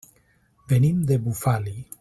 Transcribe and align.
Venim 0.71 1.05
de 1.13 1.19
Bufali. 1.27 1.77